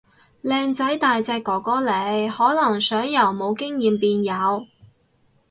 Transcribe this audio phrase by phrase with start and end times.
[0.41, 4.65] 靚仔大隻哥哥嚟，可能想由冇經驗變有